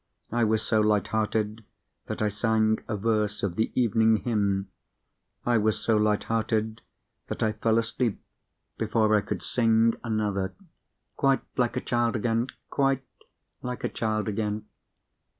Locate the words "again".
12.15-12.47, 14.27-14.65